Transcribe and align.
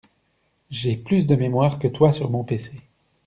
J'ai 0.71 0.97
plus 0.97 1.27
de 1.27 1.35
mémoire 1.35 1.77
que 1.77 1.87
toi 1.87 2.11
sur 2.11 2.31
mon 2.31 2.43
pc. 2.43 2.71